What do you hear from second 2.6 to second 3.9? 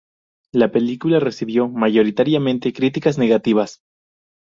críticas negativas.